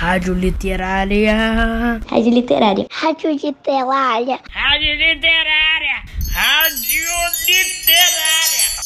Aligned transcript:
Rádio 0.00 0.32
Literária. 0.32 2.00
Rádio 2.08 2.32
Literária. 2.32 2.86
Rádio 2.90 3.32
Literária. 3.32 4.40
Rádio 4.48 4.94
Literária. 4.96 6.04
Rádio 6.32 7.04
Literária. 7.46 8.80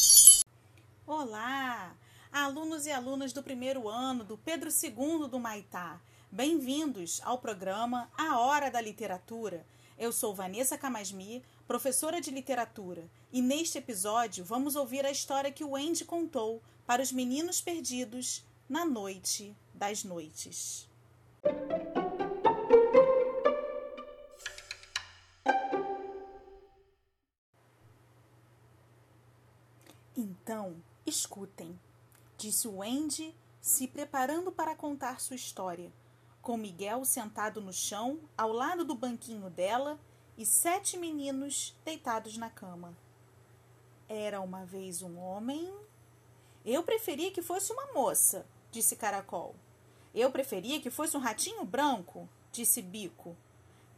Olá, 1.07 1.95
alunos 2.33 2.85
e 2.87 2.91
alunas 2.91 3.33
do 3.33 3.45
primeiro 3.45 3.89
ano 3.89 4.25
do 4.25 4.37
Pedro 4.37 4.71
II 4.71 5.29
do 5.29 5.39
Maitá. 5.39 6.01
Bem-vindos 6.33 7.21
ao 7.25 7.39
programa 7.39 8.11
A 8.19 8.41
Hora 8.41 8.69
da 8.69 8.81
Literatura. 8.81 9.65
Eu 9.96 10.11
sou 10.11 10.35
Vanessa 10.35 10.77
Camasmi, 10.77 11.45
professora 11.65 12.21
de 12.21 12.33
literatura, 12.33 13.05
e 13.33 13.41
neste 13.41 13.79
episódio 13.79 14.45
vamos 14.45 14.75
ouvir 14.75 15.07
a 15.07 15.12
história 15.12 15.53
que 15.53 15.62
o 15.62 15.77
Andy 15.77 16.05
contou 16.05 16.61
para 16.85 17.01
os 17.01 17.12
meninos 17.12 17.61
perdidos 17.61 18.43
na 18.69 18.85
noite 18.85 19.55
das 19.73 20.03
noites. 20.03 20.93
Então, 30.16 30.77
escutem, 31.07 31.79
disse 32.37 32.69
o 32.69 32.83
Andy, 32.83 33.35
se 33.61 33.88
preparando 33.88 34.52
para 34.52 34.77
contar 34.77 35.21
sua 35.21 35.37
história, 35.37 35.91
com 36.43 36.57
Miguel 36.57 37.05
sentado 37.05 37.61
no 37.61 37.73
chão, 37.73 38.21
ao 38.37 38.52
lado 38.52 38.85
do 38.85 38.95
banquinho 38.95 39.49
dela, 39.49 39.99
e 40.37 40.45
sete 40.45 40.99
meninos 40.99 41.74
deitados 41.85 42.37
na 42.37 42.51
cama. 42.51 42.95
Era 44.09 44.41
uma 44.41 44.65
vez 44.65 45.01
um 45.01 45.19
homem. 45.19 45.73
Eu 46.65 46.83
preferia 46.83 47.30
que 47.30 47.41
fosse 47.41 47.73
uma 47.73 47.93
moça, 47.93 48.47
disse 48.71 48.97
Caracol. 48.97 49.55
Eu 50.14 50.30
preferia 50.30 50.80
que 50.80 50.91
fosse 50.91 51.16
um 51.16 51.20
ratinho 51.20 51.64
branco, 51.64 52.28
disse 52.52 52.80
Bico. 52.80 53.36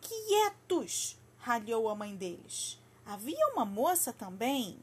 Quietos! 0.01 1.19
ralhou 1.37 1.89
a 1.89 1.95
mãe 1.95 2.17
deles. 2.17 2.81
Havia 3.05 3.49
uma 3.53 3.65
moça 3.65 4.13
também? 4.13 4.79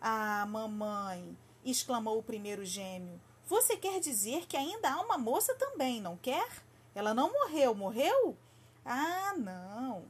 Ah, 0.00 0.44
mamãe! 0.46 1.36
exclamou 1.64 2.18
o 2.18 2.22
primeiro 2.22 2.64
gêmeo. 2.64 3.20
Você 3.46 3.76
quer 3.76 4.00
dizer 4.00 4.46
que 4.46 4.56
ainda 4.56 4.90
há 4.90 5.00
uma 5.00 5.16
moça 5.16 5.54
também, 5.54 6.00
não 6.00 6.16
quer? 6.16 6.48
Ela 6.94 7.14
não 7.14 7.32
morreu, 7.32 7.74
morreu? 7.74 8.36
Ah, 8.84 9.34
não. 9.38 10.04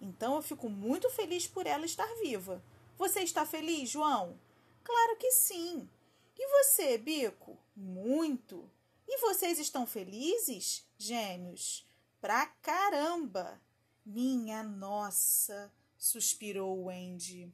Então 0.00 0.34
eu 0.34 0.42
fico 0.42 0.68
muito 0.68 1.08
feliz 1.10 1.46
por 1.46 1.66
ela 1.66 1.86
estar 1.86 2.08
viva. 2.20 2.62
Você 2.98 3.20
está 3.20 3.46
feliz, 3.46 3.88
João? 3.88 4.36
Claro 4.82 5.16
que 5.16 5.30
sim. 5.30 5.88
E 6.36 6.48
você, 6.48 6.98
Bico? 6.98 7.56
Muito. 7.76 8.68
E 9.14 9.18
vocês 9.18 9.58
estão 9.58 9.86
felizes, 9.86 10.88
gêmeos? 10.96 11.86
Pra 12.18 12.46
caramba! 12.46 13.60
Minha 14.06 14.62
nossa! 14.62 15.70
suspirou 15.98 16.84
Wendy. 16.84 17.52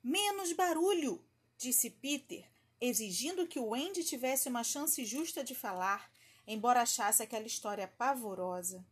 Menos 0.00 0.52
barulho! 0.52 1.20
disse 1.58 1.90
Peter, 1.90 2.48
exigindo 2.80 3.48
que 3.48 3.58
o 3.58 3.70
Wendy 3.70 4.04
tivesse 4.04 4.48
uma 4.48 4.62
chance 4.62 5.04
justa 5.04 5.42
de 5.42 5.52
falar, 5.52 6.12
embora 6.46 6.82
achasse 6.82 7.24
aquela 7.24 7.48
história 7.48 7.88
pavorosa. 7.88 8.86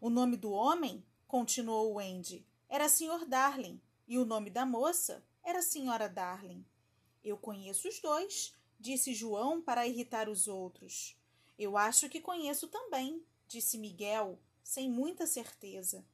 O 0.00 0.08
nome 0.08 0.38
do 0.38 0.50
homem, 0.50 1.04
continuou 1.28 1.96
Wendy, 1.96 2.46
era 2.66 2.88
Sr. 2.88 3.26
Darling, 3.26 3.78
e 4.08 4.18
o 4.18 4.24
nome 4.24 4.48
da 4.48 4.64
moça 4.64 5.22
era 5.44 5.60
Senhora 5.60 6.08
Darling. 6.08 6.64
Eu 7.22 7.36
conheço 7.36 7.88
os 7.88 8.00
dois, 8.00 8.54
disse 8.80 9.14
João 9.14 9.60
para 9.60 9.86
irritar 9.86 10.28
os 10.28 10.48
outros. 10.48 11.14
Eu 11.58 11.76
acho 11.76 12.08
que 12.08 12.20
conheço 12.20 12.66
também, 12.68 13.22
disse 13.46 13.76
Miguel, 13.76 14.40
sem 14.64 14.90
muita 14.90 15.26
certeza. 15.26 16.04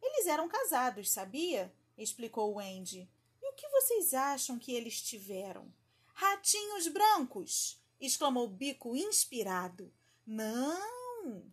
Eles 0.00 0.26
eram 0.26 0.48
casados, 0.48 1.10
sabia? 1.10 1.74
explicou 1.98 2.54
Wendy. 2.54 3.10
E 3.42 3.50
o 3.50 3.54
que 3.54 3.68
vocês 3.68 4.14
acham 4.14 4.58
que 4.58 4.72
eles 4.72 5.02
tiveram? 5.02 5.72
Ratinhos 6.14 6.86
brancos! 6.88 7.80
exclamou 8.00 8.48
Bico 8.48 8.96
inspirado. 8.96 9.92
Não! 10.26 11.52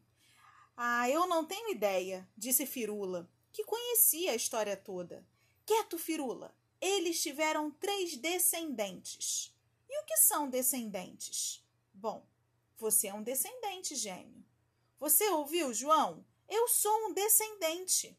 Ah, 0.78 1.10
eu 1.10 1.28
não 1.28 1.46
tenho 1.46 1.72
ideia, 1.72 2.28
disse 2.38 2.66
Firula, 2.66 3.30
que 3.52 3.64
conhecia 3.64 4.32
a 4.32 4.36
história 4.36 4.78
toda. 4.78 5.26
Quieto, 5.66 5.98
Firula! 5.98 6.56
Eles 6.80 7.22
tiveram 7.22 7.70
três 7.72 8.16
descendentes. 8.16 9.54
E 9.90 10.02
o 10.02 10.06
que 10.06 10.18
são 10.18 10.50
descendentes? 10.50 11.66
Bom, 11.94 12.26
você 12.78 13.08
é 13.08 13.14
um 13.14 13.24
descendente, 13.24 13.96
gêmeo. 13.96 14.46
Você 15.00 15.28
ouviu, 15.30 15.74
João? 15.74 16.26
Eu 16.48 16.68
sou 16.68 17.08
um 17.08 17.14
descendente. 17.14 18.18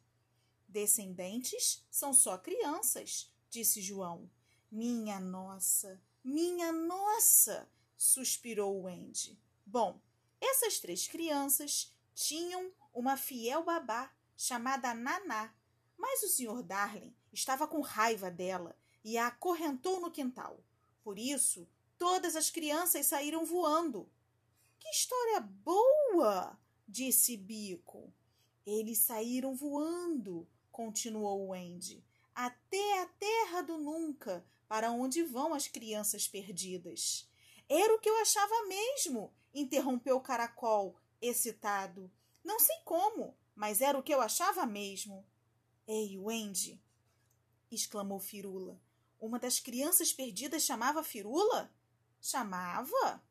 Descendentes 0.69 1.84
são 1.91 2.12
só 2.12 2.36
crianças, 2.36 3.32
disse 3.48 3.81
João. 3.81 4.31
Minha 4.70 5.19
nossa, 5.19 6.00
minha 6.22 6.72
nossa, 6.72 7.69
suspirou 7.97 8.82
Wendy. 8.82 9.41
Bom, 9.66 10.00
essas 10.41 10.78
três 10.78 11.06
crianças 11.06 11.94
tinham 12.14 12.72
uma 12.92 13.16
fiel 13.16 13.64
babá 13.64 14.12
chamada 14.37 14.94
Naná, 14.94 15.54
mas 15.97 16.22
o 16.22 16.28
Sr. 16.28 16.62
Darling 16.62 17.14
estava 17.32 17.66
com 17.66 17.81
raiva 17.81 18.31
dela 18.31 18.76
e 19.04 19.19
a 19.19 19.26
acorrentou 19.26 20.00
no 20.00 20.10
quintal. 20.10 20.62
Por 21.03 21.19
isso, 21.19 21.69
todas 21.99 22.37
as 22.37 22.50
crianças 22.50 23.06
saíram 23.06 23.44
voando. 23.44 24.11
Que 24.78 24.88
história 24.88 25.41
boa! 25.41 26.59
disse 26.87 27.37
Bico. 27.37 28.12
Eles 28.66 28.99
saíram 28.99 29.55
voando, 29.55 30.47
continuou 30.71 31.49
Wendy, 31.49 32.05
até 32.34 33.03
a 33.03 33.06
terra 33.06 33.62
do 33.62 33.78
nunca, 33.78 34.44
para 34.69 34.91
onde 34.91 35.22
vão 35.22 35.55
as 35.55 35.66
crianças 35.66 36.28
perdidas. 36.28 37.28
Era 37.69 37.94
o 37.94 37.99
que 37.99 38.09
eu 38.09 38.17
achava 38.21 38.67
mesmo, 38.67 39.32
interrompeu 39.55 40.21
Caracol, 40.21 40.97
excitado. 41.21 42.11
Não 42.44 42.59
sei 42.59 42.77
como, 42.84 43.37
mas 43.55 43.81
era 43.81 43.99
o 43.99 44.03
que 44.03 44.12
eu 44.12 44.21
achava 44.21 44.67
mesmo. 44.67 45.27
Ei, 45.87 46.19
Wendy! 46.19 46.81
exclamou 47.71 48.19
Firula. 48.19 48.81
Uma 49.20 49.38
das 49.38 49.60
crianças 49.60 50.14
perdidas 50.14 50.62
chamava 50.62 51.04
Firula? 51.04 51.70
Chamava? 52.22 53.22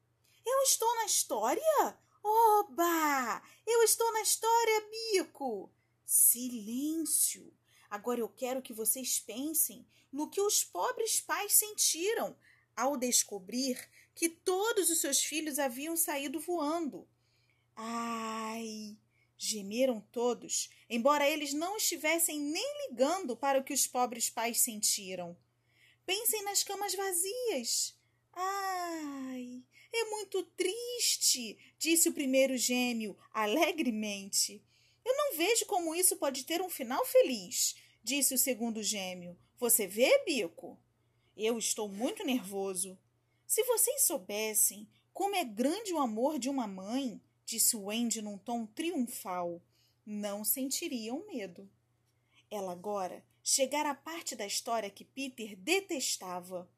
Eu 0.46 0.62
estou 0.62 0.96
na 0.98 1.06
história? 1.06 1.98
Oba! 2.24 3.42
Eu 3.66 3.82
estou 3.82 4.14
na 4.14 4.22
história, 4.22 4.88
Bico! 4.92 5.74
Silêncio! 6.06 7.52
Agora 7.90 8.20
eu 8.20 8.30
quero 8.30 8.62
que 8.62 8.72
vocês 8.72 9.20
pensem 9.20 9.84
no 10.12 10.30
que 10.30 10.40
os 10.40 10.64
pobres 10.64 11.20
pais 11.20 11.54
sentiram 11.54 12.38
ao 12.76 12.96
descobrir 12.96 13.90
que 14.14 14.30
todos 14.30 14.92
os 14.92 15.02
seus 15.02 15.24
filhos 15.24 15.58
haviam 15.58 15.98
saído 15.98 16.40
voando. 16.40 17.08
Ai! 17.76 18.96
Gemeram 19.36 20.02
todos, 20.12 20.70
embora 20.88 21.28
eles 21.28 21.52
não 21.52 21.78
estivessem 21.78 22.40
nem 22.40 22.88
ligando 22.88 23.36
para 23.36 23.60
o 23.60 23.64
que 23.64 23.74
os 23.74 23.88
pobres 23.88 24.30
pais 24.30 24.60
sentiram. 24.60 25.36
Pensem 26.10 26.44
nas 26.44 26.64
camas 26.64 26.96
vazias. 26.96 27.96
Ai, 28.34 29.64
é 29.94 30.06
muito 30.06 30.42
triste, 30.42 31.56
disse 31.78 32.10
o 32.10 32.14
primeiro 32.14 32.58
gêmeo 32.58 33.16
alegremente. 33.32 34.66
Eu 35.06 35.16
não 35.16 35.38
vejo 35.38 35.68
como 35.68 35.94
isso 35.94 36.18
pode 36.18 36.46
ter 36.46 36.64
um 36.64 36.70
final 36.70 37.06
feliz, 37.06 37.76
disse 38.04 38.34
o 38.34 38.40
segundo 38.40 38.82
gêmeo. 38.82 39.38
Você 39.60 39.86
vê, 39.86 40.24
Bico? 40.26 40.80
Eu 41.38 41.60
estou 41.60 41.88
muito 41.88 42.26
nervoso. 42.26 42.98
Se 43.46 43.62
vocês 43.66 44.02
soubessem 44.02 44.90
como 45.14 45.36
é 45.36 45.46
grande 45.46 45.94
o 45.94 46.00
amor 46.00 46.40
de 46.40 46.50
uma 46.50 46.66
mãe, 46.66 47.22
disse 47.46 47.78
Wendy 47.78 48.20
num 48.20 48.40
tom 48.40 48.66
triunfal, 48.66 49.62
não 50.04 50.44
sentiriam 50.44 51.24
medo. 51.28 51.70
Ela 52.50 52.72
agora 52.72 53.24
chegar 53.50 53.84
à 53.88 53.96
parte 53.96 54.36
da 54.36 54.46
história 54.46 54.92
que 54.92 55.04
Peter 55.04 55.56
detestava. 55.56 56.70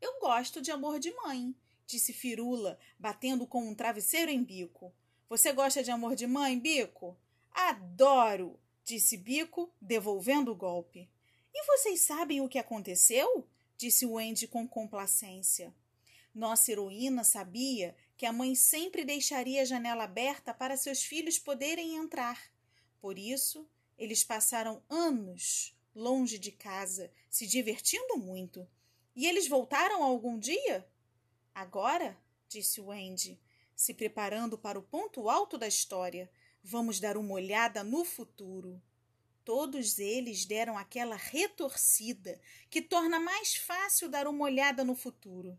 Eu 0.00 0.20
gosto 0.20 0.62
de 0.62 0.70
amor 0.70 1.00
de 1.00 1.10
mãe, 1.10 1.52
disse 1.84 2.12
Firula, 2.12 2.78
batendo 2.96 3.44
com 3.44 3.68
um 3.68 3.74
travesseiro 3.74 4.30
em 4.30 4.40
Bico. 4.40 4.94
Você 5.28 5.52
gosta 5.52 5.82
de 5.82 5.90
amor 5.90 6.14
de 6.14 6.28
mãe, 6.28 6.56
Bico? 6.56 7.18
Adoro, 7.50 8.56
disse 8.84 9.16
Bico, 9.16 9.68
devolvendo 9.80 10.52
o 10.52 10.54
golpe. 10.54 11.10
E 11.52 11.66
vocês 11.66 12.02
sabem 12.02 12.40
o 12.40 12.48
que 12.48 12.60
aconteceu? 12.60 13.48
disse 13.76 14.06
Wendy 14.06 14.46
com 14.46 14.68
complacência. 14.68 15.74
Nossa 16.32 16.70
heroína 16.70 17.24
sabia 17.24 17.96
que 18.16 18.26
a 18.26 18.32
mãe 18.32 18.54
sempre 18.54 19.04
deixaria 19.04 19.62
a 19.62 19.64
janela 19.64 20.04
aberta 20.04 20.54
para 20.54 20.76
seus 20.76 21.02
filhos 21.02 21.36
poderem 21.36 21.96
entrar. 21.96 22.40
Por 23.00 23.18
isso, 23.18 23.68
eles 23.98 24.22
passaram 24.22 24.80
anos 24.88 25.74
longe 25.94 26.38
de 26.38 26.52
casa, 26.52 27.10
se 27.28 27.46
divertindo 27.46 28.16
muito. 28.16 28.66
E 29.14 29.26
eles 29.26 29.48
voltaram 29.48 30.02
algum 30.02 30.38
dia? 30.38 30.86
Agora, 31.54 32.16
disse 32.48 32.80
Wendy, 32.80 33.40
se 33.74 33.94
preparando 33.94 34.58
para 34.58 34.78
o 34.78 34.82
ponto 34.82 35.28
alto 35.28 35.56
da 35.56 35.66
história. 35.66 36.30
Vamos 36.62 37.00
dar 37.00 37.16
uma 37.16 37.32
olhada 37.32 37.82
no 37.82 38.04
futuro. 38.04 38.80
Todos 39.44 39.98
eles 39.98 40.44
deram 40.44 40.76
aquela 40.76 41.16
retorcida 41.16 42.38
que 42.68 42.82
torna 42.82 43.18
mais 43.18 43.56
fácil 43.56 44.08
dar 44.08 44.28
uma 44.28 44.44
olhada 44.44 44.84
no 44.84 44.94
futuro. 44.94 45.58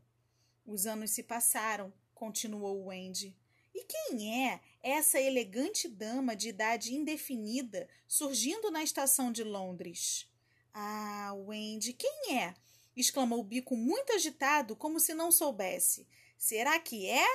Os 0.65 0.85
anos 0.85 1.11
se 1.11 1.23
passaram, 1.23 1.91
continuou 2.13 2.85
Wendy. 2.85 3.35
E 3.73 3.83
quem 3.83 4.47
é 4.47 4.61
essa 4.83 5.19
elegante 5.19 5.87
dama 5.87 6.35
de 6.35 6.49
idade 6.49 6.93
indefinida 6.93 7.87
surgindo 8.07 8.71
na 8.71 8.83
estação 8.83 9.31
de 9.31 9.43
Londres? 9.43 10.27
Ah, 10.73 11.33
Wendy, 11.35 11.93
quem 11.93 12.37
é? 12.37 12.53
exclamou 12.95 13.43
Bico 13.43 13.75
muito 13.75 14.13
agitado, 14.13 14.75
como 14.75 14.99
se 14.99 15.13
não 15.13 15.31
soubesse. 15.31 16.07
Será 16.37 16.79
que 16.79 17.07
é? 17.07 17.27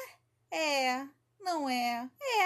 É, 0.50 1.06
não 1.40 1.68
é. 1.68 2.10
É, 2.20 2.42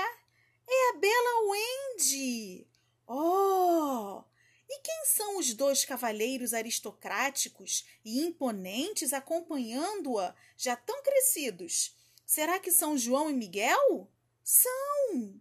é 0.68 0.90
a 0.90 0.98
bela 0.98 1.50
Wendy. 1.50 2.66
Oh! 3.06 4.22
E 4.68 4.78
quem 4.82 5.04
são 5.04 5.38
os 5.38 5.52
dois 5.52 5.84
cavalheiros 5.84 6.54
aristocráticos 6.54 7.84
e 8.04 8.20
imponentes 8.20 9.12
acompanhando-a, 9.12 10.34
já 10.56 10.76
tão 10.76 11.02
crescidos? 11.02 11.96
Será 12.24 12.60
que 12.60 12.70
são 12.70 12.96
João 12.96 13.28
e 13.28 13.32
Miguel? 13.32 14.08
São! 14.52 15.40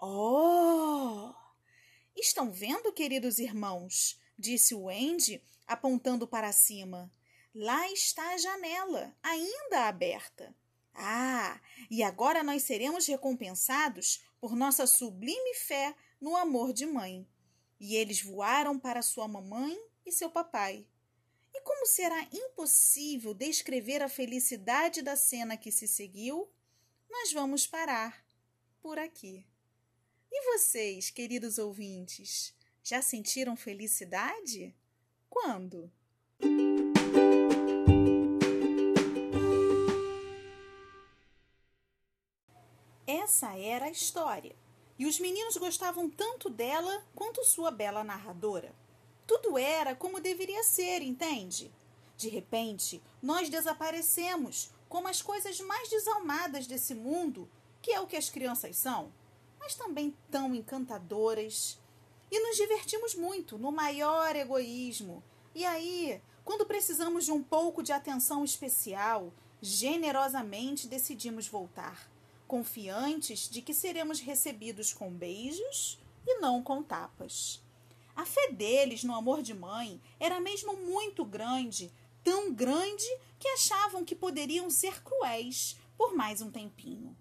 Oh! 0.00 1.32
Estão 2.16 2.50
vendo, 2.50 2.92
queridos 2.92 3.38
irmãos? 3.38 4.20
disse 4.36 4.74
o 4.74 4.88
Andy, 4.88 5.40
apontando 5.64 6.26
para 6.26 6.50
cima. 6.50 7.08
Lá 7.54 7.88
está 7.92 8.30
a 8.30 8.36
janela, 8.36 9.16
ainda 9.22 9.86
aberta. 9.86 10.52
Ah, 10.92 11.60
e 11.88 12.02
agora 12.02 12.42
nós 12.42 12.64
seremos 12.64 13.06
recompensados 13.06 14.24
por 14.40 14.56
nossa 14.56 14.88
sublime 14.88 15.54
fé 15.54 15.94
no 16.20 16.34
amor 16.34 16.72
de 16.72 16.84
mãe. 16.84 17.28
E 17.78 17.94
eles 17.94 18.20
voaram 18.20 18.76
para 18.76 19.02
sua 19.02 19.28
mamãe 19.28 19.78
e 20.04 20.10
seu 20.10 20.30
papai. 20.32 20.84
E 21.54 21.60
como 21.60 21.86
será 21.86 22.26
impossível 22.32 23.32
descrever 23.34 24.02
a 24.02 24.08
felicidade 24.08 25.00
da 25.00 25.14
cena 25.14 25.56
que 25.56 25.70
se 25.70 25.86
seguiu, 25.86 26.50
nós 27.08 27.32
vamos 27.32 27.64
parar 27.64 28.26
por 28.88 28.98
aqui. 28.98 29.44
E 30.32 30.52
vocês, 30.54 31.10
queridos 31.10 31.58
ouvintes, 31.58 32.54
já 32.82 33.02
sentiram 33.02 33.54
felicidade? 33.54 34.74
Quando? 35.28 35.92
Essa 43.06 43.58
era 43.58 43.84
a 43.84 43.90
história, 43.90 44.56
e 44.98 45.04
os 45.04 45.20
meninos 45.20 45.58
gostavam 45.58 46.08
tanto 46.08 46.48
dela 46.48 47.06
quanto 47.14 47.44
sua 47.44 47.70
bela 47.70 48.02
narradora. 48.02 48.74
Tudo 49.26 49.58
era 49.58 49.94
como 49.94 50.18
deveria 50.18 50.64
ser, 50.64 51.02
entende? 51.02 51.70
De 52.16 52.30
repente, 52.30 53.02
nós 53.20 53.50
desaparecemos 53.50 54.70
como 54.88 55.08
as 55.08 55.20
coisas 55.20 55.60
mais 55.60 55.90
desalmadas 55.90 56.66
desse 56.66 56.94
mundo, 56.94 57.50
que 57.88 57.94
é 57.94 58.00
o 58.00 58.06
que 58.06 58.18
as 58.18 58.28
crianças 58.28 58.76
são, 58.76 59.10
mas 59.58 59.74
também 59.74 60.14
tão 60.30 60.54
encantadoras. 60.54 61.80
E 62.30 62.38
nos 62.38 62.54
divertimos 62.54 63.14
muito 63.14 63.56
no 63.56 63.72
maior 63.72 64.36
egoísmo. 64.36 65.24
E 65.54 65.64
aí, 65.64 66.20
quando 66.44 66.66
precisamos 66.66 67.24
de 67.24 67.32
um 67.32 67.42
pouco 67.42 67.82
de 67.82 67.90
atenção 67.90 68.44
especial, 68.44 69.32
generosamente 69.62 70.86
decidimos 70.86 71.48
voltar, 71.48 72.10
confiantes 72.46 73.48
de 73.48 73.62
que 73.62 73.72
seremos 73.72 74.20
recebidos 74.20 74.92
com 74.92 75.10
beijos 75.10 75.98
e 76.26 76.40
não 76.40 76.62
com 76.62 76.82
tapas. 76.82 77.62
A 78.14 78.26
fé 78.26 78.52
deles 78.52 79.02
no 79.02 79.14
amor 79.14 79.40
de 79.40 79.54
mãe 79.54 79.98
era 80.20 80.38
mesmo 80.38 80.76
muito 80.76 81.24
grande, 81.24 81.90
tão 82.22 82.52
grande 82.52 83.08
que 83.38 83.48
achavam 83.48 84.04
que 84.04 84.14
poderiam 84.14 84.68
ser 84.68 85.02
cruéis 85.02 85.78
por 85.96 86.14
mais 86.14 86.42
um 86.42 86.50
tempinho. 86.50 87.16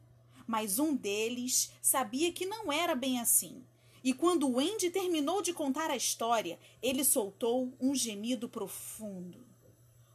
Mas 0.47 0.79
um 0.79 0.95
deles 0.95 1.71
sabia 1.81 2.31
que 2.31 2.45
não 2.45 2.71
era 2.71 2.95
bem 2.95 3.19
assim. 3.19 3.63
E 4.03 4.13
quando 4.13 4.49
o 4.49 4.57
Andy 4.57 4.89
terminou 4.89 5.41
de 5.41 5.53
contar 5.53 5.91
a 5.91 5.95
história, 5.97 6.57
ele 6.81 7.03
soltou 7.03 7.73
um 7.77 7.93
gemido 7.93 8.47
profundo. 8.47 9.45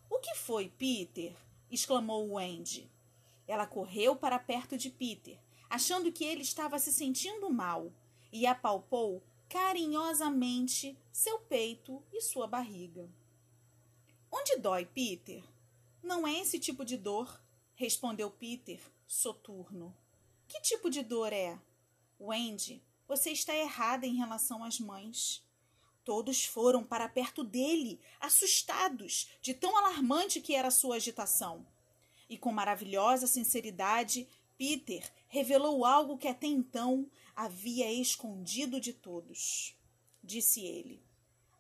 O 0.09 0.19
que 0.19 0.35
foi, 0.35 0.71
Peter? 0.71 1.37
exclamou 1.71 2.27
o 2.27 2.39
Andy. 2.39 2.91
Ela 3.47 3.67
correu 3.67 4.17
para 4.17 4.39
perto 4.39 4.79
de 4.79 4.89
Peter, 4.89 5.39
achando 5.69 6.11
que 6.11 6.25
ele 6.25 6.43
estava 6.43 6.79
se 6.79 6.93
sentindo 6.93 7.51
mal, 7.51 7.93
e 8.33 8.47
apalpou 8.47 9.23
carinhosamente 9.49 10.97
seu 11.13 11.39
peito 11.41 12.03
e 12.11 12.23
sua 12.23 12.47
barriga. 12.47 13.11
Onde 14.31 14.57
dói, 14.57 14.87
Peter? 14.87 15.45
Não 16.03 16.27
é 16.27 16.39
esse 16.41 16.59
tipo 16.59 16.85
de 16.85 16.97
dor, 16.97 17.39
respondeu 17.75 18.31
Peter, 18.31 18.81
soturno. 19.07 19.95
Que 20.53 20.61
tipo 20.61 20.91
de 20.91 21.03
dor 21.03 21.33
é? 21.33 21.59
Wendy, 22.21 22.85
você 23.09 23.31
está 23.31 23.57
errada 23.57 24.07
em 24.07 24.17
relação 24.17 24.63
às 24.63 24.79
mães. 24.79 25.43
Todos 26.05 26.45
foram 26.45 26.85
para 26.85 27.09
perto 27.09 27.43
dele, 27.43 27.99
assustados 28.21 29.31
de 29.41 29.55
tão 29.55 29.75
alarmante 29.79 30.43
que 30.43 30.55
era 30.55 30.71
sua 30.71 30.97
agitação. 30.97 31.67
E 32.29 32.37
com 32.37 32.53
maravilhosa 32.53 33.27
sinceridade, 33.27 34.29
Peter 34.59 35.11
revelou 35.27 35.87
algo 35.87 36.19
que 36.19 36.29
até 36.29 36.49
então 36.49 37.11
havia 37.35 37.91
escondido 37.91 38.79
de 38.79 38.93
todos. 38.93 39.75
Disse 40.23 40.61
ele: 40.61 41.03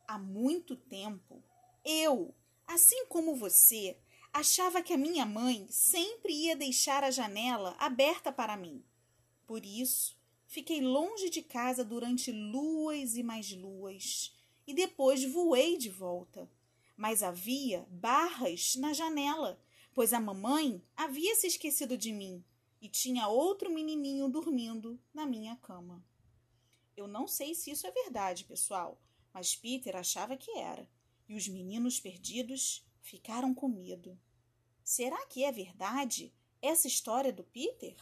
Há 0.06 0.19
muito 0.19 0.77
tempo, 0.77 1.43
eu, 1.83 2.35
assim 2.67 3.06
como 3.06 3.35
você, 3.35 3.97
achava 4.32 4.82
que 4.82 4.93
a 4.93 4.99
minha 4.99 5.26
mãe 5.26 5.67
sempre 5.69 6.32
ia 6.32 6.56
deixar 6.56 7.05
a 7.05 7.11
janela 7.11 7.76
aberta 7.79 8.32
para 8.32 8.56
mim. 8.56 8.82
Por 9.46 9.64
isso, 9.64 10.17
fiquei 10.46 10.81
longe 10.81 11.29
de 11.29 11.43
casa 11.43 11.84
durante 11.84 12.32
luas 12.32 13.17
e 13.17 13.23
mais 13.23 13.52
luas, 13.52 14.34
e 14.67 14.73
depois 14.73 15.23
voei 15.25 15.76
de 15.76 15.90
volta. 15.90 16.50
Mas 16.96 17.23
havia 17.23 17.87
barras 17.90 18.76
na 18.76 18.93
janela, 18.93 19.61
pois 19.93 20.12
a 20.12 20.20
mamãe 20.20 20.82
havia 20.96 21.34
se 21.34 21.46
esquecido 21.46 21.96
de 21.96 22.12
mim 22.12 22.43
e 22.81 22.88
tinha 22.88 23.29
outro 23.29 23.73
menininho 23.73 24.29
dormindo 24.29 24.99
na 25.12 25.26
minha 25.26 25.56
cama. 25.56 26.05
Eu 26.96 27.06
não 27.06 27.29
sei 27.29 27.55
se 27.55 27.70
isso 27.70 27.86
é 27.86 27.91
verdade, 27.91 28.44
pessoal, 28.44 29.01
mas 29.32 29.55
Peter 29.55 29.94
achava 29.96 30.36
que 30.36 30.51
era, 30.58 30.89
e 31.29 31.34
os 31.34 31.48
meninos 31.48 32.01
perdidos 32.01 32.84
ficaram 33.03 33.55
com 33.55 33.69
medo. 33.69 34.19
Será 34.82 35.27
que 35.27 35.44
é 35.44 35.53
verdade 35.53 36.32
essa 36.63 36.87
história 36.87 37.32
do 37.32 37.44
Peter? 37.44 37.94